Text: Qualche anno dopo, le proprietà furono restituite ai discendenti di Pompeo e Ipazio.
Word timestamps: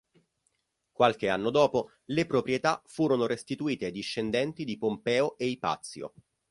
Qualche 0.91 1.29
anno 1.29 1.51
dopo, 1.51 1.91
le 2.05 2.25
proprietà 2.25 2.81
furono 2.87 3.27
restituite 3.27 3.85
ai 3.85 3.91
discendenti 3.91 4.63
di 4.65 4.79
Pompeo 4.79 5.37
e 5.37 5.45
Ipazio. 5.45 6.13